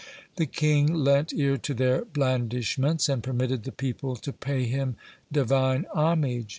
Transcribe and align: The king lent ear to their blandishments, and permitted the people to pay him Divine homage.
The 0.37 0.47
king 0.47 0.91
lent 0.95 1.31
ear 1.31 1.57
to 1.59 1.75
their 1.75 2.05
blandishments, 2.05 3.07
and 3.07 3.21
permitted 3.21 3.65
the 3.65 3.71
people 3.71 4.15
to 4.15 4.33
pay 4.33 4.63
him 4.65 4.95
Divine 5.31 5.85
homage. 5.93 6.49